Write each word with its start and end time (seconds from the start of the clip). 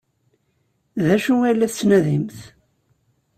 D 1.05 1.07
acu 1.15 1.33
ay 1.47 1.55
la 1.55 1.71
tettnadimt? 1.71 2.37